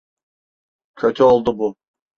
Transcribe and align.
Kötü 0.95 1.23
oldu 1.23 1.57
bu. 1.59 1.75